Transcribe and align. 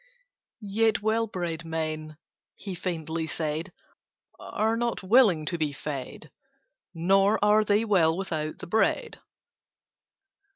"Yet 0.63 1.03
well 1.03 1.27
bred 1.27 1.63
men," 1.63 2.17
he 2.55 2.73
faintly 2.73 3.27
said, 3.27 3.71
"Are 4.39 4.75
not 4.75 5.03
willing 5.03 5.45
to 5.45 5.59
be 5.59 5.73
fed: 5.73 6.31
Nor 6.95 7.37
are 7.45 7.63
they 7.63 7.85
well 7.85 8.17
without 8.17 8.57
the 8.57 8.65
bread." 8.65 9.19